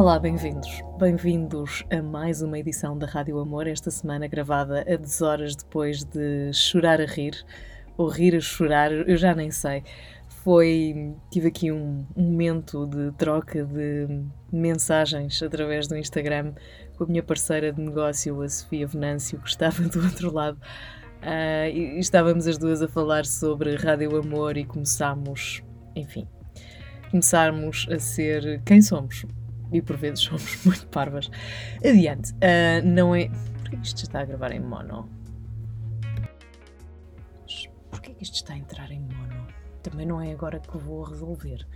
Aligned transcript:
Olá, 0.00 0.18
bem-vindos. 0.18 0.80
Bem-vindos 0.98 1.84
a 1.90 2.00
mais 2.00 2.40
uma 2.40 2.58
edição 2.58 2.96
da 2.96 3.06
Rádio 3.06 3.38
Amor, 3.38 3.66
esta 3.66 3.90
semana 3.90 4.26
gravada 4.26 4.80
a 4.80 4.96
10 4.96 5.20
horas 5.20 5.54
depois 5.54 6.04
de 6.04 6.50
chorar 6.54 7.02
a 7.02 7.04
rir, 7.04 7.44
ou 7.98 8.08
rir 8.08 8.34
a 8.34 8.40
chorar, 8.40 8.90
eu 8.90 9.14
já 9.18 9.34
nem 9.34 9.50
sei. 9.50 9.84
Foi. 10.26 11.14
Tive 11.30 11.48
aqui 11.48 11.70
um, 11.70 12.06
momento 12.16 12.86
de 12.86 13.12
troca 13.18 13.62
de 13.62 14.24
mensagens 14.50 15.42
através 15.42 15.86
do 15.86 15.94
Instagram 15.98 16.54
com 16.96 17.04
a 17.04 17.06
minha 17.06 17.22
parceira 17.22 17.70
de 17.70 17.82
negócio, 17.82 18.40
a 18.40 18.48
Sofia 18.48 18.86
Venâncio, 18.86 19.38
que 19.38 19.50
estava 19.50 19.82
do 19.82 20.02
outro 20.02 20.32
lado. 20.32 20.56
Uh, 21.20 21.68
e 21.74 21.98
estávamos 21.98 22.46
as 22.46 22.56
duas 22.56 22.80
a 22.80 22.88
falar 22.88 23.26
sobre 23.26 23.76
Rádio 23.76 24.16
Amor 24.16 24.56
e 24.56 24.64
começámos, 24.64 25.62
enfim, 25.94 26.26
começarmos 27.10 27.86
a 27.90 27.98
ser 27.98 28.62
quem 28.64 28.80
somos. 28.80 29.26
E 29.72 29.80
por 29.80 29.96
vezes 29.96 30.20
somos 30.20 30.62
muito 30.64 30.86
parvas. 30.88 31.30
Adiante. 31.78 32.32
Uh, 32.34 32.84
não 32.84 33.14
é. 33.14 33.28
Porquê 33.60 33.76
que 33.76 33.86
isto 33.86 34.02
está 34.02 34.20
a 34.20 34.24
gravar 34.24 34.52
em 34.52 34.60
mono? 34.60 35.08
Porquê 37.90 38.14
que 38.14 38.22
isto 38.22 38.34
está 38.34 38.54
a 38.54 38.56
entrar 38.56 38.90
em 38.90 39.00
mono? 39.00 39.46
Também 39.82 40.06
não 40.06 40.20
é 40.20 40.32
agora 40.32 40.60
que 40.60 40.76
vou 40.76 41.02
resolver. 41.02 41.66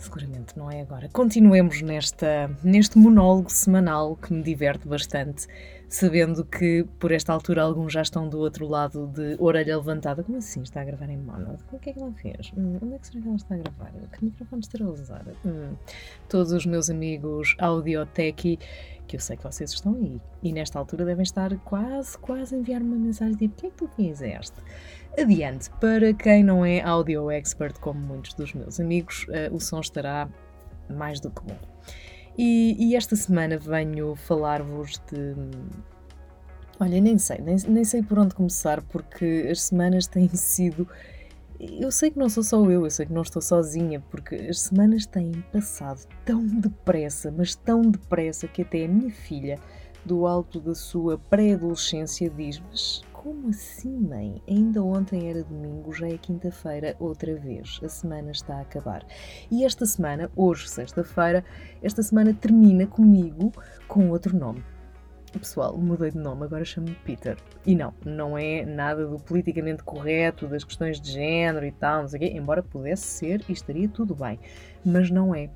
Seguramente 0.00 0.56
não 0.56 0.70
é 0.70 0.80
agora. 0.80 1.10
Continuemos 1.12 1.82
nesta, 1.82 2.50
neste 2.64 2.96
monólogo 2.96 3.50
semanal 3.50 4.16
que 4.16 4.32
me 4.32 4.42
diverte 4.42 4.88
bastante, 4.88 5.46
sabendo 5.90 6.42
que 6.42 6.86
por 6.98 7.12
esta 7.12 7.34
altura 7.34 7.62
alguns 7.62 7.92
já 7.92 8.00
estão 8.00 8.26
do 8.26 8.38
outro 8.38 8.66
lado 8.66 9.08
de 9.08 9.36
orelha 9.38 9.76
levantada. 9.76 10.22
Como 10.22 10.38
assim 10.38 10.62
está 10.62 10.80
a 10.80 10.84
gravar 10.84 11.10
em 11.10 11.18
mono? 11.18 11.58
O 11.70 11.78
que 11.78 11.90
é 11.90 11.92
que 11.92 12.00
ela 12.00 12.12
fez? 12.12 12.50
Hum, 12.56 12.78
onde 12.82 12.94
é 12.94 12.98
que 12.98 13.06
será 13.08 13.20
que 13.20 13.28
ela 13.28 13.36
está 13.36 13.54
a 13.54 13.58
gravar? 13.58 13.92
Que 14.16 14.24
microfone 14.24 14.62
estará 14.62 14.84
a 14.86 14.88
usar? 14.88 15.24
Hum, 15.44 15.74
todos 16.30 16.52
os 16.52 16.64
meus 16.64 16.88
amigos 16.88 17.54
audiotech 17.58 18.58
que 19.10 19.16
eu 19.16 19.20
sei 19.20 19.36
que 19.36 19.42
vocês 19.42 19.72
estão 19.72 19.94
aí 19.94 20.20
e 20.40 20.52
nesta 20.52 20.78
altura 20.78 21.04
devem 21.04 21.24
estar 21.24 21.52
quase, 21.64 22.16
quase 22.18 22.54
a 22.54 22.58
enviar-me 22.58 22.86
uma 22.86 22.96
mensagem 22.96 23.34
de 23.36 23.46
o 23.46 23.48
que 23.48 23.66
é 23.66 23.70
que 23.70 23.76
tu 23.76 23.88
fizeste? 23.88 24.54
Adiante, 25.20 25.68
para 25.80 26.14
quem 26.14 26.44
não 26.44 26.64
é 26.64 26.80
audio 26.80 27.28
expert 27.28 27.76
como 27.80 27.98
muitos 27.98 28.34
dos 28.34 28.54
meus 28.54 28.78
amigos, 28.78 29.26
uh, 29.26 29.52
o 29.52 29.58
som 29.58 29.80
estará 29.80 30.28
mais 30.88 31.18
do 31.18 31.28
que 31.28 31.42
bom. 31.42 31.58
E, 32.38 32.76
e 32.78 32.94
esta 32.94 33.16
semana 33.16 33.58
venho 33.58 34.14
falar-vos 34.14 35.02
de. 35.10 35.34
Olha, 36.78 37.00
nem 37.00 37.18
sei, 37.18 37.38
nem, 37.38 37.56
nem 37.66 37.82
sei 37.82 38.04
por 38.04 38.16
onde 38.16 38.32
começar, 38.32 38.80
porque 38.80 39.48
as 39.50 39.62
semanas 39.62 40.06
têm 40.06 40.28
sido. 40.28 40.86
Eu 41.60 41.90
sei 41.92 42.10
que 42.10 42.18
não 42.18 42.30
sou 42.30 42.42
só 42.42 42.64
eu, 42.70 42.84
eu 42.84 42.90
sei 42.90 43.04
que 43.04 43.12
não 43.12 43.20
estou 43.20 43.42
sozinha, 43.42 44.00
porque 44.10 44.34
as 44.34 44.62
semanas 44.62 45.04
têm 45.04 45.30
passado 45.52 46.06
tão 46.24 46.42
depressa, 46.46 47.30
mas 47.30 47.54
tão 47.54 47.82
depressa, 47.82 48.48
que 48.48 48.62
até 48.62 48.86
a 48.86 48.88
minha 48.88 49.10
filha, 49.10 49.58
do 50.02 50.26
alto 50.26 50.58
da 50.58 50.74
sua 50.74 51.18
pré-adolescência, 51.18 52.30
diz: 52.30 52.62
como 53.12 53.50
assim, 53.50 53.94
mãe? 53.94 54.42
Ainda 54.48 54.82
ontem 54.82 55.28
era 55.28 55.44
domingo, 55.44 55.92
já 55.92 56.08
é 56.08 56.16
quinta-feira 56.16 56.96
outra 56.98 57.36
vez. 57.36 57.78
A 57.84 57.88
semana 57.90 58.30
está 58.30 58.56
a 58.56 58.60
acabar. 58.62 59.06
E 59.50 59.62
esta 59.62 59.84
semana, 59.84 60.30
hoje, 60.34 60.66
sexta-feira, 60.66 61.44
esta 61.82 62.02
semana 62.02 62.32
termina 62.32 62.86
comigo 62.86 63.52
com 63.86 64.08
outro 64.08 64.34
nome. 64.34 64.64
Pessoal, 65.38 65.76
mudei 65.76 66.10
de 66.10 66.18
nome, 66.18 66.44
agora 66.44 66.64
chamo-me 66.64 66.94
Peter. 67.04 67.36
E 67.64 67.74
não, 67.74 67.94
não 68.04 68.36
é 68.36 68.64
nada 68.64 69.06
do 69.06 69.18
politicamente 69.18 69.82
correto, 69.82 70.48
das 70.48 70.64
questões 70.64 71.00
de 71.00 71.12
género 71.12 71.64
e 71.64 71.72
tal, 71.72 72.02
não 72.02 72.08
sei 72.08 72.18
o 72.18 72.20
quê, 72.20 72.36
embora 72.36 72.62
pudesse 72.62 73.06
ser 73.06 73.44
e 73.48 73.52
estaria 73.52 73.88
tudo 73.88 74.14
bem. 74.14 74.38
Mas 74.84 75.10
não 75.10 75.34
é 75.34 75.48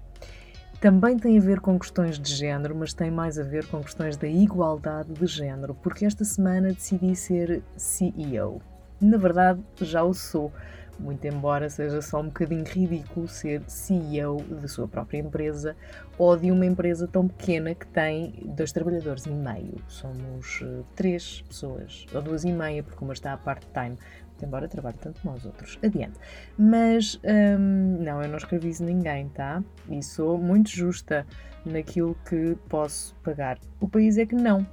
também 0.80 1.18
tem 1.18 1.38
a 1.38 1.40
ver 1.40 1.60
com 1.60 1.78
questões 1.78 2.18
de 2.18 2.34
género, 2.34 2.74
mas 2.76 2.92
tem 2.92 3.10
mais 3.10 3.38
a 3.38 3.42
ver 3.42 3.66
com 3.68 3.82
questões 3.82 4.18
da 4.18 4.28
igualdade 4.28 5.14
de 5.14 5.26
género, 5.26 5.74
porque 5.74 6.04
esta 6.04 6.24
semana 6.24 6.74
decidi 6.74 7.16
ser 7.16 7.62
CEO. 7.74 8.60
Na 9.00 9.16
verdade, 9.16 9.62
já 9.80 10.02
o 10.02 10.12
sou, 10.12 10.52
muito 10.98 11.26
embora 11.26 11.68
seja 11.68 12.00
só 12.00 12.20
um 12.20 12.26
bocadinho 12.26 12.64
ridículo 12.64 13.28
ser 13.28 13.62
CEO 13.66 14.42
da 14.42 14.68
sua 14.68 14.86
própria 14.86 15.18
empresa 15.18 15.76
ou 16.18 16.36
de 16.36 16.50
uma 16.50 16.64
empresa 16.64 17.06
tão 17.06 17.28
pequena 17.28 17.74
que 17.74 17.86
tem 17.86 18.34
dois 18.44 18.72
trabalhadores 18.72 19.26
e 19.26 19.30
meio. 19.30 19.76
Somos 19.88 20.60
uh, 20.62 20.84
três 20.94 21.42
pessoas, 21.42 22.06
ou 22.14 22.22
duas 22.22 22.44
e 22.44 22.52
meia, 22.52 22.82
porque 22.82 23.02
uma 23.02 23.12
está 23.12 23.32
a 23.32 23.36
part-time 23.36 23.98
embora 24.42 24.68
trabalhe 24.68 24.96
tanto 24.98 25.20
como 25.20 25.34
os 25.34 25.44
outros. 25.44 25.78
Adiante. 25.82 26.18
Mas, 26.58 27.20
hum, 27.24 27.98
não, 28.00 28.22
eu 28.22 28.28
não 28.28 28.36
escravizo 28.36 28.84
ninguém, 28.84 29.28
tá? 29.28 29.62
E 29.88 30.02
sou 30.02 30.38
muito 30.38 30.70
justa 30.70 31.26
naquilo 31.64 32.16
que 32.28 32.56
posso 32.68 33.14
pagar. 33.16 33.58
O 33.80 33.88
país 33.88 34.18
é 34.18 34.26
que 34.26 34.34
não. 34.34 34.66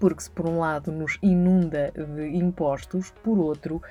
Porque 0.00 0.22
se 0.22 0.30
por 0.30 0.48
um 0.48 0.58
lado 0.58 0.92
nos 0.92 1.18
inunda 1.22 1.92
de 1.92 2.28
impostos, 2.36 3.10
por 3.22 3.38
outro, 3.38 3.82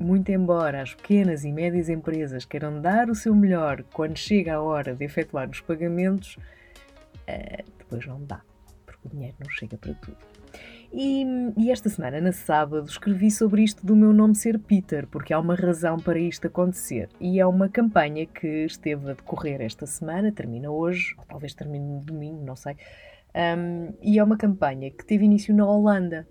muito 0.00 0.30
embora 0.30 0.82
as 0.82 0.94
pequenas 0.94 1.44
e 1.44 1.52
médias 1.52 1.88
empresas 1.88 2.44
queiram 2.44 2.80
dar 2.80 3.10
o 3.10 3.14
seu 3.14 3.34
melhor 3.34 3.84
quando 3.92 4.16
chega 4.16 4.54
a 4.54 4.62
hora 4.62 4.94
de 4.94 5.04
efetuar 5.04 5.48
os 5.48 5.60
pagamentos, 5.60 6.36
uh, 6.36 7.70
depois 7.78 8.06
não 8.06 8.24
dá, 8.24 8.40
porque 8.86 9.06
o 9.06 9.10
dinheiro 9.10 9.36
não 9.38 9.50
chega 9.50 9.76
para 9.76 9.94
tudo. 9.94 10.16
E, 10.92 11.24
e, 11.56 11.70
esta 11.70 11.88
semana, 11.88 12.20
na 12.20 12.32
sábado, 12.32 12.84
escrevi 12.88 13.30
sobre 13.30 13.62
isto 13.62 13.86
do 13.86 13.94
meu 13.94 14.12
nome 14.12 14.34
ser 14.34 14.58
Peter, 14.58 15.06
porque 15.06 15.32
há 15.32 15.38
uma 15.38 15.54
razão 15.54 15.96
para 15.98 16.18
isto 16.18 16.48
acontecer. 16.48 17.08
E 17.20 17.38
é 17.38 17.46
uma 17.46 17.68
campanha 17.68 18.26
que 18.26 18.64
esteve 18.64 19.10
a 19.10 19.14
decorrer 19.14 19.60
esta 19.60 19.86
semana, 19.86 20.32
termina 20.32 20.68
hoje, 20.68 21.14
ou 21.16 21.24
talvez 21.24 21.54
termine 21.54 21.84
no 21.84 22.00
domingo, 22.00 22.44
não 22.44 22.56
sei. 22.56 22.76
Um, 23.32 23.94
e 24.02 24.18
é 24.18 24.24
uma 24.24 24.36
campanha 24.36 24.90
que 24.90 25.04
teve 25.04 25.24
início 25.24 25.54
na 25.54 25.64
Holanda. 25.64 26.26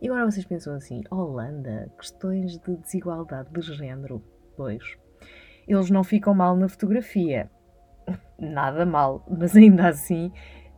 E 0.00 0.08
agora 0.08 0.30
vocês 0.30 0.46
pensam 0.46 0.74
assim: 0.74 1.02
Holanda, 1.10 1.92
questões 1.98 2.58
de 2.58 2.76
desigualdade 2.76 3.50
de 3.52 3.60
género. 3.60 4.22
Pois, 4.56 4.82
eles 5.66 5.90
não 5.90 6.02
ficam 6.02 6.34
mal 6.34 6.56
na 6.56 6.68
fotografia. 6.68 7.50
Nada 8.38 8.86
mal, 8.86 9.24
mas 9.28 9.54
ainda 9.56 9.88
assim 9.88 10.32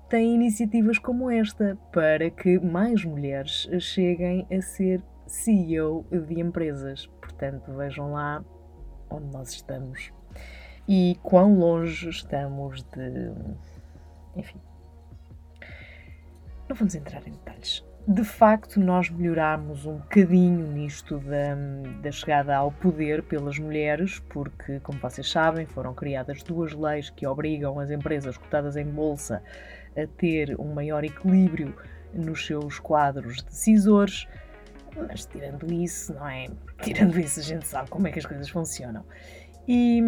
tem 0.08 0.34
iniciativas 0.34 0.98
como 0.98 1.30
esta 1.30 1.78
para 1.90 2.30
que 2.30 2.58
mais 2.58 3.02
mulheres 3.04 3.66
cheguem 3.80 4.46
a 4.52 4.60
ser 4.60 5.02
CEO 5.26 6.04
de 6.10 6.38
empresas. 6.38 7.06
Portanto, 7.20 7.72
vejam 7.74 8.12
lá 8.12 8.44
onde 9.08 9.32
nós 9.32 9.50
estamos 9.50 10.12
e 10.86 11.16
quão 11.22 11.58
longe 11.58 12.08
estamos 12.10 12.82
de. 12.82 13.32
Enfim. 14.36 14.60
Não 16.68 16.76
vamos 16.76 16.94
entrar 16.94 17.26
em 17.26 17.32
detalhes. 17.32 17.84
De 18.06 18.24
facto, 18.24 18.80
nós 18.80 19.08
melhorámos 19.08 19.86
um 19.86 19.98
bocadinho 19.98 20.66
nisto 20.66 21.18
da, 21.20 21.54
da 22.02 22.10
chegada 22.10 22.56
ao 22.56 22.72
poder 22.72 23.22
pelas 23.22 23.60
mulheres, 23.60 24.18
porque, 24.28 24.80
como 24.80 24.98
vocês 24.98 25.30
sabem, 25.30 25.66
foram 25.66 25.94
criadas 25.94 26.42
duas 26.42 26.72
leis 26.72 27.10
que 27.10 27.24
obrigam 27.24 27.78
as 27.78 27.92
empresas 27.92 28.36
cotadas 28.36 28.76
em 28.76 28.86
bolsa 28.86 29.40
a 29.96 30.04
ter 30.16 30.58
um 30.58 30.74
maior 30.74 31.04
equilíbrio 31.04 31.76
nos 32.12 32.44
seus 32.44 32.80
quadros 32.80 33.40
decisores, 33.40 34.26
mas 34.96 35.24
tirando 35.24 35.72
isso, 35.72 36.12
não 36.12 36.28
é? 36.28 36.48
Tirando 36.82 37.20
isso, 37.20 37.38
a 37.38 37.42
gente 37.42 37.66
sabe 37.68 37.88
como 37.88 38.08
é 38.08 38.10
que 38.10 38.18
as 38.18 38.26
coisas 38.26 38.48
funcionam. 38.48 39.04
E, 39.68 40.02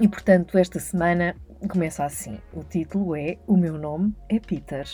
e 0.00 0.06
portanto, 0.06 0.56
esta 0.56 0.78
semana 0.78 1.34
começa 1.68 2.04
assim: 2.04 2.38
o 2.52 2.62
título 2.62 3.16
é 3.16 3.38
O 3.44 3.56
meu 3.56 3.76
nome 3.76 4.14
é 4.28 4.38
Peter. 4.38 4.86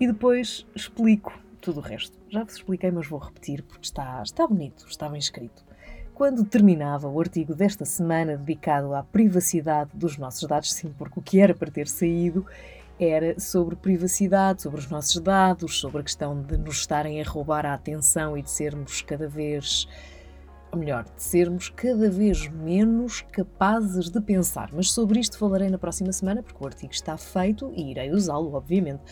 E 0.00 0.06
depois 0.06 0.66
explico 0.74 1.38
tudo 1.60 1.78
o 1.78 1.82
resto. 1.82 2.18
Já 2.30 2.42
vos 2.42 2.54
expliquei, 2.54 2.90
mas 2.90 3.06
vou 3.06 3.18
repetir 3.18 3.62
porque 3.62 3.84
está, 3.84 4.22
está 4.22 4.46
bonito, 4.46 4.86
está 4.88 5.06
bem 5.10 5.18
escrito. 5.18 5.62
Quando 6.14 6.42
terminava 6.42 7.06
o 7.06 7.20
artigo 7.20 7.54
desta 7.54 7.84
semana 7.84 8.34
dedicado 8.34 8.94
à 8.94 9.02
privacidade 9.02 9.90
dos 9.92 10.16
nossos 10.16 10.48
dados, 10.48 10.72
sim, 10.72 10.94
porque 10.96 11.20
o 11.20 11.22
que 11.22 11.38
era 11.38 11.54
para 11.54 11.70
ter 11.70 11.86
saído 11.86 12.46
era 12.98 13.38
sobre 13.38 13.76
privacidade, 13.76 14.62
sobre 14.62 14.80
os 14.80 14.88
nossos 14.88 15.20
dados, 15.20 15.78
sobre 15.78 16.00
a 16.00 16.02
questão 16.02 16.40
de 16.42 16.56
nos 16.56 16.78
estarem 16.78 17.20
a 17.20 17.24
roubar 17.24 17.66
a 17.66 17.74
atenção 17.74 18.38
e 18.38 18.42
de 18.42 18.50
sermos 18.50 19.02
cada 19.02 19.28
vez, 19.28 19.86
ou 20.72 20.78
melhor, 20.78 21.04
de 21.04 21.22
sermos 21.22 21.68
cada 21.68 22.10
vez 22.10 22.48
menos 22.48 23.20
capazes 23.32 24.08
de 24.08 24.20
pensar. 24.20 24.70
Mas 24.72 24.92
sobre 24.92 25.20
isto 25.20 25.36
falarei 25.36 25.68
na 25.68 25.78
próxima 25.78 26.12
semana, 26.12 26.42
porque 26.42 26.62
o 26.62 26.66
artigo 26.66 26.92
está 26.92 27.18
feito 27.18 27.70
e 27.74 27.90
irei 27.90 28.10
usá-lo, 28.12 28.54
obviamente. 28.54 29.02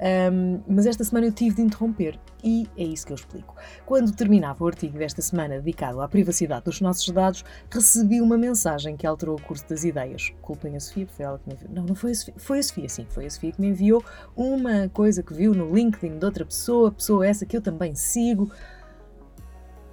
Um, 0.00 0.60
mas 0.66 0.86
esta 0.86 1.04
semana 1.04 1.26
eu 1.26 1.32
tive 1.32 1.56
de 1.56 1.62
interromper 1.62 2.18
e 2.42 2.68
é 2.76 2.82
isso 2.82 3.06
que 3.06 3.12
eu 3.12 3.16
explico. 3.16 3.54
Quando 3.86 4.12
terminava 4.12 4.64
o 4.64 4.66
artigo 4.66 4.98
desta 4.98 5.22
semana 5.22 5.60
dedicado 5.60 6.00
à 6.00 6.08
privacidade 6.08 6.64
dos 6.64 6.80
nossos 6.80 7.08
dados, 7.10 7.44
recebi 7.70 8.20
uma 8.20 8.36
mensagem 8.36 8.96
que 8.96 9.06
alterou 9.06 9.36
o 9.36 9.40
curso 9.40 9.66
das 9.68 9.84
ideias. 9.84 10.34
Culpem 10.42 10.76
a 10.76 10.80
Sofia, 10.80 11.06
foi 11.06 11.24
ela 11.24 11.38
que 11.38 11.48
me 11.48 11.54
enviou. 11.54 11.70
Não, 11.72 11.84
não 11.84 11.94
foi 11.94 12.10
a 12.10 12.14
Sofia, 12.14 12.34
foi 12.36 12.58
a 12.58 12.62
Sofia, 12.62 12.88
sim, 12.88 13.06
foi 13.08 13.26
a 13.26 13.30
Sofia 13.30 13.52
que 13.52 13.60
me 13.60 13.68
enviou 13.68 14.04
uma 14.36 14.88
coisa 14.88 15.22
que 15.22 15.32
viu 15.32 15.54
no 15.54 15.74
LinkedIn 15.74 16.18
de 16.18 16.24
outra 16.24 16.44
pessoa, 16.44 16.90
pessoa 16.90 17.26
essa 17.26 17.46
que 17.46 17.56
eu 17.56 17.62
também 17.62 17.94
sigo. 17.94 18.50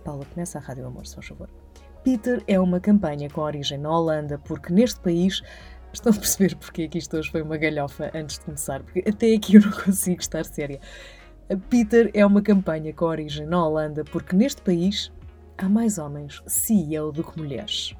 Paula, 0.04 0.26
começa 0.26 0.58
a 0.58 0.62
Rádio 0.62 0.88
Amor, 0.88 1.06
se 1.06 1.16
faz 1.16 1.28
favor. 1.28 1.50
Peter 2.04 2.44
é 2.48 2.60
uma 2.60 2.80
campanha 2.80 3.30
com 3.30 3.42
origem 3.42 3.78
na 3.78 3.96
Holanda, 3.96 4.40
porque 4.40 4.74
neste 4.74 5.00
país 5.00 5.44
Estão 5.94 6.14
a 6.14 6.16
perceber 6.16 6.56
porque 6.56 6.84
é 6.84 6.88
que 6.88 6.98
isto 6.98 7.18
hoje 7.18 7.30
foi 7.30 7.42
uma 7.42 7.58
galhofa 7.58 8.10
antes 8.14 8.40
de 8.40 8.46
começar? 8.46 8.82
Porque 8.82 9.04
até 9.08 9.34
aqui 9.34 9.56
eu 9.56 9.62
não 9.62 9.72
consigo 9.84 10.22
estar 10.22 10.46
séria. 10.46 10.80
A 11.50 11.58
Peter 11.58 12.10
é 12.14 12.26
uma 12.26 12.42
campanha 12.42 12.94
com 12.94 13.06
origem 13.06 13.46
na 13.46 13.66
Holanda, 13.66 14.06
porque 14.06 14.36
neste 14.36 14.62
país 14.62 15.12
há 15.58 15.68
mais 15.68 15.98
homens 15.98 16.42
CEO 16.48 17.12
do 17.12 17.24
que 17.24 17.38
mulheres. 17.38 17.94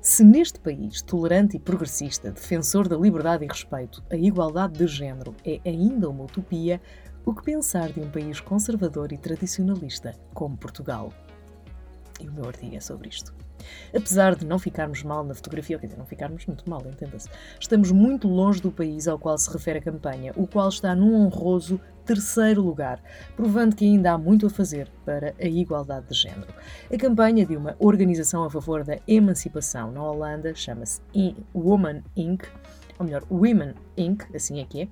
Se 0.00 0.24
neste 0.24 0.58
país, 0.60 1.02
tolerante 1.02 1.56
e 1.56 1.60
progressista, 1.60 2.30
defensor 2.30 2.88
da 2.88 2.96
liberdade 2.96 3.44
e 3.44 3.48
respeito, 3.48 4.02
a 4.10 4.16
igualdade 4.16 4.78
de 4.78 4.86
género 4.86 5.34
é 5.44 5.60
ainda 5.64 6.08
uma 6.08 6.24
utopia, 6.24 6.80
o 7.24 7.34
que 7.34 7.42
pensar 7.42 7.92
de 7.92 8.00
um 8.00 8.08
país 8.08 8.40
conservador 8.40 9.12
e 9.12 9.18
tradicionalista 9.18 10.14
como 10.32 10.56
Portugal? 10.56 11.12
E 12.20 12.28
o 12.28 12.32
meu 12.32 12.46
artigo 12.46 12.74
é 12.74 12.80
sobre 12.80 13.08
isto. 13.08 13.34
Apesar 13.94 14.34
de 14.34 14.44
não 14.44 14.58
ficarmos 14.58 15.02
mal 15.02 15.24
na 15.24 15.34
fotografia, 15.34 15.78
quer 15.78 15.86
dizer, 15.86 15.98
não 15.98 16.06
ficarmos 16.06 16.46
muito 16.46 16.68
mal, 16.68 16.82
entenda-se, 16.86 17.28
estamos 17.60 17.90
muito 17.90 18.28
longe 18.28 18.60
do 18.60 18.70
país 18.70 19.08
ao 19.08 19.18
qual 19.18 19.36
se 19.36 19.50
refere 19.50 19.78
a 19.78 19.82
campanha, 19.82 20.32
o 20.36 20.46
qual 20.46 20.68
está 20.68 20.94
num 20.94 21.14
honroso 21.14 21.80
terceiro 22.04 22.62
lugar, 22.62 23.02
provando 23.34 23.74
que 23.74 23.84
ainda 23.84 24.12
há 24.12 24.18
muito 24.18 24.46
a 24.46 24.50
fazer 24.50 24.88
para 25.04 25.34
a 25.40 25.46
igualdade 25.46 26.06
de 26.08 26.14
género. 26.14 26.54
A 26.92 26.96
campanha 26.96 27.44
de 27.44 27.56
uma 27.56 27.74
organização 27.80 28.44
a 28.44 28.50
favor 28.50 28.84
da 28.84 28.98
emancipação 29.08 29.90
na 29.90 30.02
Holanda 30.02 30.54
chama-se 30.54 31.00
Woman 31.52 32.02
Inc., 32.16 32.44
ou 32.98 33.06
melhor, 33.06 33.22
Women 33.30 33.74
Inc., 33.96 34.24
assim 34.34 34.60
é 34.60 34.64
que 34.64 34.82
é, 34.82 34.88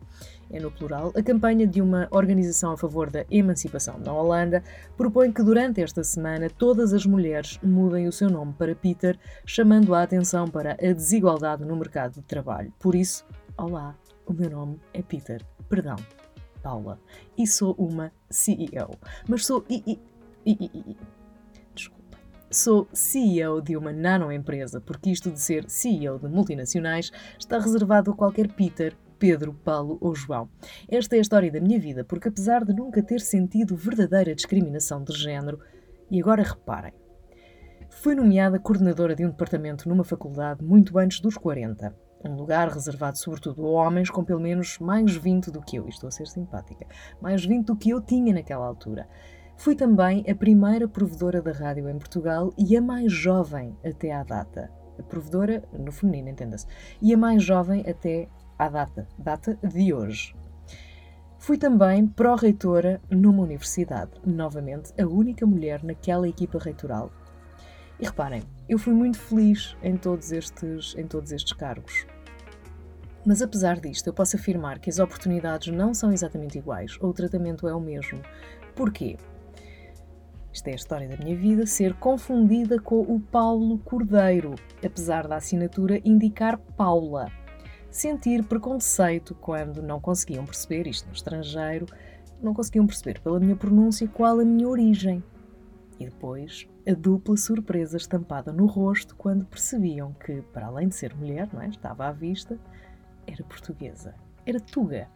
é 0.50 0.60
no 0.60 0.70
plural, 0.70 1.12
a 1.16 1.22
campanha 1.22 1.66
de 1.66 1.80
uma 1.80 2.06
organização 2.10 2.72
a 2.72 2.76
favor 2.76 3.10
da 3.10 3.24
emancipação 3.30 3.98
na 3.98 4.12
Holanda 4.12 4.62
propõe 4.96 5.32
que 5.32 5.42
durante 5.42 5.82
esta 5.82 6.04
semana 6.04 6.48
todas 6.48 6.92
as 6.92 7.06
mulheres 7.06 7.58
mudem 7.62 8.06
o 8.06 8.12
seu 8.12 8.28
nome 8.30 8.52
para 8.52 8.74
Peter, 8.74 9.18
chamando 9.46 9.94
a 9.94 10.02
atenção 10.02 10.48
para 10.48 10.72
a 10.72 10.92
desigualdade 10.92 11.64
no 11.64 11.76
mercado 11.76 12.14
de 12.14 12.22
trabalho. 12.22 12.72
Por 12.78 12.94
isso, 12.94 13.24
olá, 13.56 13.96
o 14.26 14.32
meu 14.32 14.50
nome 14.50 14.80
é 14.92 15.02
Peter. 15.02 15.42
Perdão, 15.68 15.96
Paula. 16.62 16.98
E 17.36 17.46
sou 17.46 17.74
uma 17.78 18.12
CEO. 18.30 18.96
Mas 19.28 19.46
sou. 19.46 19.64
I, 19.68 19.82
I, 19.86 20.00
I, 20.46 20.70
I, 20.74 20.96
Desculpa. 21.74 22.03
Sou 22.54 22.86
CEO 22.92 23.60
de 23.60 23.76
uma 23.76 23.92
nanoempresa, 23.92 24.80
porque 24.80 25.10
isto 25.10 25.28
de 25.28 25.40
ser 25.40 25.68
CEO 25.68 26.20
de 26.20 26.28
multinacionais 26.28 27.10
está 27.36 27.58
reservado 27.58 28.12
a 28.12 28.14
qualquer 28.14 28.46
Peter 28.46 28.96
Pedro, 29.18 29.52
Paulo 29.52 29.98
ou 30.00 30.14
João. 30.14 30.48
Esta 30.88 31.16
é 31.16 31.18
a 31.18 31.20
história 31.20 31.50
da 31.50 31.60
minha 31.60 31.80
vida, 31.80 32.04
porque 32.04 32.28
apesar 32.28 32.64
de 32.64 32.72
nunca 32.72 33.02
ter 33.02 33.20
sentido 33.20 33.74
verdadeira 33.74 34.36
discriminação 34.36 35.02
de 35.02 35.12
género, 35.14 35.58
e 36.08 36.20
agora 36.20 36.44
reparem, 36.44 36.92
fui 37.90 38.14
nomeada 38.14 38.60
coordenadora 38.60 39.16
de 39.16 39.26
um 39.26 39.30
departamento 39.30 39.88
numa 39.88 40.04
faculdade 40.04 40.62
muito 40.62 40.96
antes 40.96 41.18
dos 41.18 41.36
40. 41.36 41.92
Um 42.24 42.36
lugar 42.36 42.68
reservado 42.68 43.18
sobretudo 43.18 43.66
a 43.66 43.68
homens 43.68 44.10
com 44.10 44.22
pelo 44.22 44.40
menos 44.40 44.78
mais 44.78 45.16
20 45.16 45.50
do 45.50 45.60
que 45.60 45.74
eu, 45.74 45.88
estou 45.88 46.06
a 46.06 46.12
ser 46.12 46.28
simpática, 46.28 46.86
mais 47.20 47.44
20 47.44 47.66
do 47.66 47.74
que 47.76 47.90
eu 47.90 48.00
tinha 48.00 48.32
naquela 48.32 48.64
altura. 48.64 49.08
Fui 49.56 49.74
também 49.74 50.24
a 50.28 50.34
primeira 50.34 50.86
provedora 50.86 51.40
da 51.40 51.52
rádio 51.52 51.88
em 51.88 51.98
Portugal 51.98 52.52
e 52.58 52.76
a 52.76 52.82
mais 52.82 53.10
jovem 53.12 53.76
até 53.84 54.12
à 54.12 54.22
data. 54.22 54.70
A 54.98 55.02
provedora, 55.02 55.62
no 55.72 55.90
feminino, 55.90 56.28
entenda-se, 56.28 56.66
e 57.00 57.14
a 57.14 57.16
mais 57.16 57.42
jovem 57.42 57.84
até 57.88 58.28
à 58.58 58.68
data, 58.68 59.08
data 59.18 59.58
de 59.62 59.92
hoje. 59.92 60.34
Fui 61.38 61.56
também 61.56 62.06
pró-reitora 62.06 63.00
numa 63.10 63.42
universidade, 63.42 64.12
novamente 64.24 64.92
a 65.00 65.06
única 65.06 65.46
mulher 65.46 65.82
naquela 65.82 66.28
equipa 66.28 66.58
reitoral. 66.58 67.10
E 67.98 68.06
reparem, 68.06 68.42
eu 68.68 68.78
fui 68.78 68.92
muito 68.92 69.18
feliz 69.18 69.76
em 69.82 69.96
todos 69.96 70.32
estes, 70.32 70.94
em 70.96 71.06
todos 71.06 71.32
estes 71.32 71.52
cargos. 71.52 72.06
Mas 73.24 73.40
apesar 73.40 73.80
disto, 73.80 74.06
eu 74.08 74.12
posso 74.12 74.36
afirmar 74.36 74.78
que 74.78 74.90
as 74.90 74.98
oportunidades 74.98 75.72
não 75.72 75.94
são 75.94 76.12
exatamente 76.12 76.58
iguais, 76.58 76.98
ou 77.00 77.10
o 77.10 77.14
tratamento 77.14 77.66
é 77.66 77.74
o 77.74 77.80
mesmo. 77.80 78.20
Porquê? 78.74 79.16
Isto 80.54 80.68
é 80.68 80.72
a 80.72 80.76
história 80.76 81.08
da 81.08 81.16
minha 81.16 81.36
vida, 81.36 81.66
ser 81.66 81.92
confundida 81.94 82.80
com 82.80 83.02
o 83.02 83.20
Paulo 83.20 83.76
Cordeiro, 83.80 84.54
apesar 84.82 85.28
da 85.28 85.36
assinatura 85.36 86.00
indicar 86.02 86.56
Paula 86.56 87.30
sentir 87.94 88.42
preconceito 88.42 89.36
quando 89.36 89.80
não 89.80 90.00
conseguiam 90.00 90.44
perceber, 90.44 90.88
isto 90.88 91.06
no 91.06 91.14
estrangeiro, 91.14 91.86
não 92.42 92.52
conseguiam 92.52 92.88
perceber 92.88 93.20
pela 93.20 93.38
minha 93.38 93.54
pronúncia 93.54 94.08
qual 94.08 94.40
a 94.40 94.44
minha 94.44 94.68
origem. 94.68 95.22
E 96.00 96.06
depois 96.06 96.66
a 96.88 96.92
dupla 96.92 97.36
surpresa 97.36 97.96
estampada 97.96 98.52
no 98.52 98.66
rosto 98.66 99.14
quando 99.14 99.46
percebiam 99.46 100.12
que, 100.12 100.42
para 100.52 100.66
além 100.66 100.88
de 100.88 100.96
ser 100.96 101.14
mulher, 101.14 101.48
não 101.52 101.62
é? 101.62 101.68
estava 101.68 102.08
à 102.08 102.10
vista, 102.10 102.58
era 103.28 103.44
portuguesa, 103.44 104.12
era 104.44 104.58
tuga. 104.58 105.08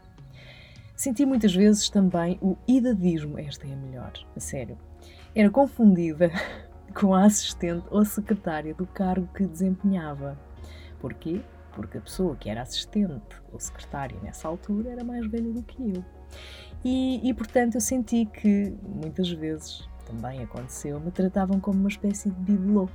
Senti 0.94 1.26
muitas 1.26 1.52
vezes 1.52 1.90
também 1.90 2.38
o 2.40 2.56
idadismo, 2.66 3.40
esta 3.40 3.66
é 3.66 3.72
a 3.72 3.76
melhor, 3.76 4.12
a 4.36 4.40
sério. 4.40 4.78
Era 5.34 5.50
confundida 5.50 6.30
com 6.94 7.14
a 7.14 7.24
assistente 7.24 7.86
ou 7.90 8.04
secretária 8.04 8.74
do 8.74 8.86
cargo 8.86 9.28
que 9.34 9.46
desempenhava. 9.46 10.38
Porquê? 11.00 11.40
porque 11.78 11.98
a 11.98 12.00
pessoa 12.00 12.34
que 12.34 12.50
era 12.50 12.62
assistente 12.62 13.40
ou 13.52 13.60
secretária 13.60 14.18
nessa 14.20 14.48
altura 14.48 14.90
era 14.90 15.04
mais 15.04 15.24
velha 15.28 15.52
do 15.52 15.62
que 15.62 15.80
eu. 15.80 16.04
E, 16.84 17.20
e 17.22 17.32
portanto 17.32 17.76
eu 17.76 17.80
senti 17.80 18.26
que 18.26 18.76
muitas 18.82 19.30
vezes 19.30 19.88
também 20.04 20.42
aconteceu, 20.42 20.98
me 20.98 21.12
tratavam 21.12 21.60
como 21.60 21.78
uma 21.78 21.88
espécie 21.88 22.30
de 22.30 22.40
bibelô, 22.40 22.88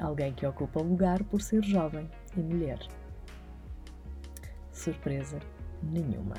alguém 0.00 0.32
que 0.32 0.44
ocupa 0.44 0.80
lugar 0.80 1.22
por 1.22 1.40
ser 1.40 1.62
jovem 1.62 2.10
e 2.36 2.40
mulher. 2.40 2.80
Surpresa 4.72 5.38
nenhuma. 5.80 6.34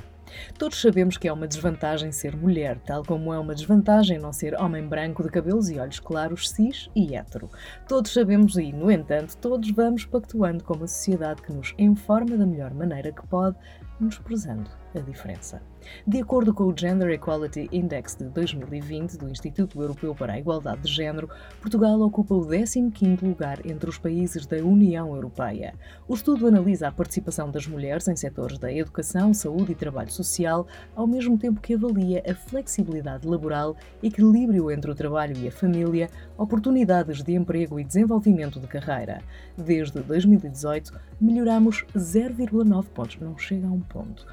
Todos 0.57 0.81
sabemos 0.81 1.17
que 1.17 1.27
é 1.27 1.33
uma 1.33 1.47
desvantagem 1.47 2.11
ser 2.11 2.35
mulher, 2.35 2.79
tal 2.85 3.03
como 3.03 3.33
é 3.33 3.39
uma 3.39 3.55
desvantagem 3.55 4.17
não 4.17 4.33
ser 4.33 4.55
homem 4.55 4.87
branco 4.87 5.23
de 5.23 5.29
cabelos 5.29 5.69
e 5.69 5.79
olhos 5.79 5.99
claros, 5.99 6.49
cis 6.49 6.89
e 6.95 7.15
hétero. 7.15 7.49
Todos 7.87 8.13
sabemos 8.13 8.57
e, 8.57 8.71
no 8.71 8.91
entanto, 8.91 9.37
todos 9.37 9.69
vamos 9.71 10.05
pactuando 10.05 10.63
com 10.63 10.75
uma 10.75 10.87
sociedade 10.87 11.41
que 11.41 11.53
nos 11.53 11.73
informa 11.77 12.37
da 12.37 12.45
melhor 12.45 12.73
maneira 12.73 13.11
que 13.11 13.25
pode, 13.27 13.57
menosprezando 13.99 14.84
a 14.97 15.01
diferença. 15.01 15.61
De 16.05 16.19
acordo 16.19 16.53
com 16.53 16.63
o 16.63 16.77
Gender 16.77 17.09
Equality 17.09 17.69
Index 17.71 18.15
de 18.15 18.25
2020 18.25 19.17
do 19.17 19.29
Instituto 19.29 19.79
Europeu 19.81 20.15
para 20.15 20.33
a 20.33 20.39
Igualdade 20.39 20.81
de 20.81 20.91
Género, 20.91 21.29
Portugal 21.61 21.99
ocupa 22.01 22.33
o 22.33 22.45
15º 22.45 23.21
lugar 23.23 23.65
entre 23.65 23.89
os 23.89 23.97
países 23.97 24.45
da 24.45 24.57
União 24.57 25.15
Europeia. 25.15 25.73
O 26.07 26.15
estudo 26.15 26.47
analisa 26.47 26.87
a 26.87 26.91
participação 26.91 27.51
das 27.51 27.67
mulheres 27.67 28.07
em 28.07 28.15
setores 28.15 28.57
da 28.57 28.71
educação, 28.71 29.33
saúde 29.33 29.73
e 29.73 29.75
trabalho 29.75 30.11
social, 30.11 30.67
ao 30.95 31.05
mesmo 31.05 31.37
tempo 31.37 31.61
que 31.61 31.75
avalia 31.75 32.23
a 32.27 32.33
flexibilidade 32.33 33.27
laboral, 33.27 33.75
equilíbrio 34.01 34.71
entre 34.71 34.89
o 34.89 34.95
trabalho 34.95 35.37
e 35.37 35.47
a 35.47 35.51
família, 35.51 36.09
oportunidades 36.37 37.21
de 37.21 37.33
emprego 37.33 37.79
e 37.79 37.83
desenvolvimento 37.83 38.59
de 38.59 38.67
carreira. 38.67 39.21
Desde 39.57 40.01
2018, 40.01 40.91
melhoramos 41.19 41.85
0,9 41.95 42.85
pontos, 42.89 43.17
não 43.19 43.37
chega 43.37 43.67
a 43.67 43.71
um 43.71 43.81
ponto, 43.81 44.25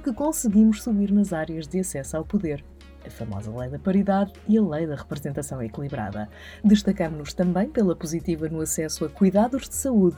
porque 0.00 0.14
conseguimos 0.14 0.82
subir 0.82 1.12
nas 1.12 1.30
áreas 1.30 1.68
de 1.68 1.78
acesso 1.78 2.16
ao 2.16 2.24
poder, 2.24 2.64
a 3.06 3.10
famosa 3.10 3.54
Lei 3.54 3.68
da 3.68 3.78
Paridade 3.78 4.32
e 4.48 4.56
a 4.56 4.62
Lei 4.62 4.86
da 4.86 4.96
Representação 4.96 5.62
Equilibrada. 5.62 6.26
Destacamos-nos 6.64 7.34
também 7.34 7.68
pela 7.68 7.94
positiva 7.94 8.48
no 8.48 8.62
acesso 8.62 9.04
a 9.04 9.10
cuidados 9.10 9.68
de 9.68 9.74
saúde 9.74 10.16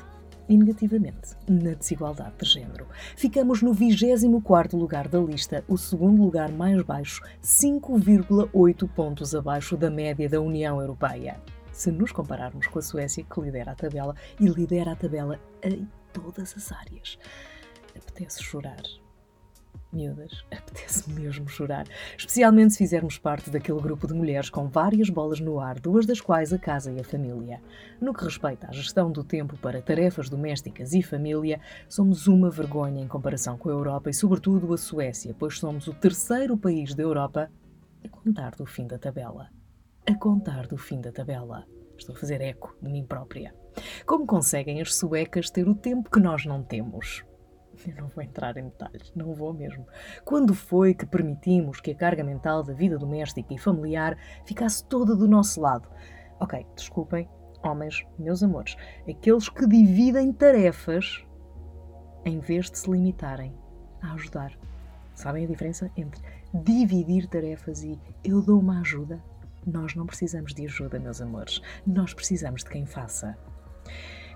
e 0.49 0.57
negativamente 0.57 1.37
na 1.49 1.75
desigualdade 1.75 2.35
de 2.41 2.49
género. 2.49 2.87
Ficamos 3.17 3.61
no 3.61 3.75
24º 3.75 4.79
lugar 4.79 5.09
da 5.09 5.19
lista, 5.19 5.65
o 5.67 5.77
segundo 5.77 6.23
lugar 6.23 6.53
mais 6.53 6.81
baixo, 6.83 7.21
5,8 7.43 8.89
pontos 8.89 9.35
abaixo 9.35 9.77
da 9.77 9.91
média 9.91 10.29
da 10.29 10.41
União 10.41 10.81
Europeia. 10.81 11.41
Se 11.73 11.91
nos 11.91 12.13
compararmos 12.13 12.69
com 12.69 12.79
a 12.79 12.83
Suécia, 12.83 13.25
que 13.25 13.41
lidera 13.41 13.73
a 13.73 13.75
tabela, 13.75 14.15
e 14.39 14.47
lidera 14.47 14.93
a 14.93 14.97
tabela 14.97 15.41
em 15.61 15.89
todas 16.13 16.55
as 16.57 16.71
áreas. 16.71 17.19
Apetece 17.97 18.45
chorar 18.45 19.02
miúdas, 19.93 20.45
apetece 20.51 21.11
mesmo 21.11 21.49
chorar, 21.49 21.87
especialmente 22.17 22.73
se 22.73 22.79
fizermos 22.79 23.19
parte 23.19 23.51
daquele 23.51 23.81
grupo 23.81 24.07
de 24.07 24.15
mulheres 24.15 24.51
com 24.51 24.69
várias 24.69 25.11
bolas 25.11 25.41
no 25.41 25.61
ar, 25.61 25.79
duas 25.79 26.07
das 26.07 26.21
quais 26.21 26.53
a 26.53 26.59
casa 26.59 26.91
e 26.93 27.01
a 27.01 27.05
família. 27.05 27.61
No 28.01 28.15
que 28.15 28.25
respeita 28.25 28.69
à 28.69 28.73
gestão 28.73 29.11
do 29.11 29.23
tempo 29.23 29.57
para 29.57 29.83
tarefas 29.83 30.29
domésticas 30.29 30.93
e 30.93 31.03
família, 31.03 31.61
somos 31.89 32.27
uma 32.27 32.51
vergonha 32.51 33.03
em 33.03 33.09
comparação 33.09 33.57
com 33.57 33.69
a 33.69 33.73
Europa 33.73 34.11
e, 34.11 34.15
sobretudo, 34.15 34.73
a 34.73 34.79
Suécia, 34.79 35.35
pois 35.39 35.59
somos 35.59 35.87
o 35.87 35.95
terceiro 35.95 36.57
país 36.57 36.95
da 36.95 37.03
Europa 37.03 37.51
a 38.05 38.09
contar 38.09 38.53
do 38.57 38.67
fim 38.67 38.87
da 38.87 38.99
tabela. 38.99 39.49
A 40.07 40.15
contar 40.15 40.67
do 40.67 40.77
fim 40.77 41.01
da 41.01 41.13
tabela. 41.13 41.65
Estou 41.97 42.15
a 42.17 42.19
fazer 42.19 42.41
eco 42.41 42.77
de 42.83 42.91
mim 42.91 43.05
própria. 43.05 43.55
Como 44.05 44.27
conseguem 44.27 44.81
as 44.81 44.95
suecas 44.95 45.51
ter 45.51 45.69
o 45.69 45.75
tempo 45.75 46.11
que 46.11 46.21
nós 46.21 46.45
não 46.45 46.63
temos? 46.63 47.25
Eu 47.87 47.95
não 48.03 48.09
vou 48.09 48.23
entrar 48.23 48.57
em 48.57 48.65
detalhes, 48.65 49.13
não 49.15 49.35
vou 49.35 49.53
mesmo. 49.53 49.87
Quando 50.25 50.55
foi 50.55 50.95
que 50.95 51.07
permitimos 51.07 51.81
que 51.81 51.91
a 51.91 51.95
carga 51.95 52.23
mental 52.23 52.63
da 52.63 52.73
vida 52.73 52.99
doméstica 52.99 53.53
e 53.53 53.59
familiar 53.59 54.17
ficasse 54.45 54.85
toda 54.85 55.17
do 55.17 55.29
nosso 55.29 55.61
lado? 55.61 55.89
Ok, 56.41 56.67
desculpem, 56.77 57.29
homens, 57.63 58.05
meus 58.19 58.43
amores, 58.43 58.77
aqueles 59.09 59.49
que 59.49 59.67
dividem 59.67 60.33
tarefas 60.33 61.25
em 62.25 62.39
vez 62.39 62.71
de 62.71 62.79
se 62.79 62.91
limitarem 62.91 63.55
a 64.01 64.13
ajudar. 64.15 64.53
Sabem 65.15 65.45
a 65.45 65.49
diferença 65.49 65.91
entre 65.97 66.21
dividir 66.53 67.27
tarefas 67.27 67.83
e 67.83 67.99
eu 68.25 68.41
dou 68.43 68.61
uma 68.61 68.81
ajuda? 68.81 69.23
Nós 69.67 69.95
não 69.95 70.07
precisamos 70.07 70.53
de 70.53 70.65
ajuda, 70.65 70.99
meus 70.99 71.21
amores. 71.21 71.61
Nós 71.87 72.13
precisamos 72.13 72.65
de 72.65 72.71
quem 72.71 72.85
faça. 72.85 73.37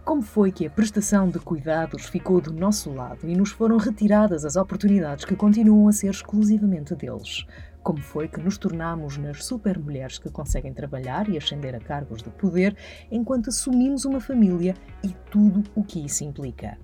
Como 0.06 0.22
foi 0.22 0.52
que 0.52 0.64
a 0.64 0.70
prestação 0.70 1.28
de 1.28 1.40
cuidados 1.40 2.06
ficou 2.06 2.40
do 2.40 2.52
nosso 2.52 2.92
lado 2.92 3.28
e 3.28 3.34
nos 3.34 3.50
foram 3.50 3.76
retiradas 3.76 4.44
as 4.44 4.54
oportunidades 4.54 5.24
que 5.24 5.34
continuam 5.34 5.88
a 5.88 5.92
ser 5.92 6.10
exclusivamente 6.10 6.94
deles? 6.94 7.44
Como 7.82 7.98
foi 7.98 8.28
que 8.28 8.40
nos 8.40 8.56
tornamos 8.56 9.18
nas 9.18 9.44
supermulheres 9.44 10.16
que 10.16 10.30
conseguem 10.30 10.72
trabalhar 10.72 11.28
e 11.28 11.36
ascender 11.36 11.74
a 11.74 11.80
cargos 11.80 12.22
de 12.22 12.30
poder 12.30 12.76
enquanto 13.10 13.48
assumimos 13.48 14.04
uma 14.04 14.20
família 14.20 14.76
e 15.02 15.08
tudo 15.28 15.64
o 15.74 15.82
que 15.82 16.06
isso 16.06 16.22
implica? 16.22 16.78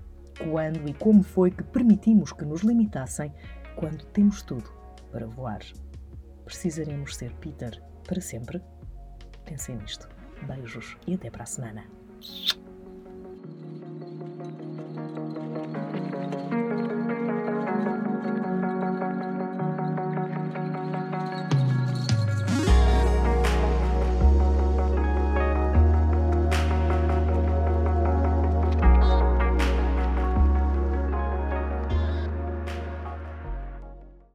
Quando 0.51 0.85
e 0.85 0.93
como 0.93 1.23
foi 1.23 1.49
que 1.49 1.63
permitimos 1.63 2.33
que 2.33 2.43
nos 2.43 2.59
limitassem 2.59 3.33
quando 3.77 4.03
temos 4.07 4.41
tudo 4.41 4.69
para 5.13 5.27
voar? 5.27 5.61
Precisaremos 6.43 7.15
ser 7.15 7.31
Peter 7.35 7.81
para 8.05 8.19
sempre? 8.19 8.61
Pensem 9.45 9.77
nisto. 9.77 10.09
Beijos 10.45 10.97
e 11.07 11.13
até 11.13 11.29
para 11.29 11.43
a 11.43 11.45
semana. 11.45 11.85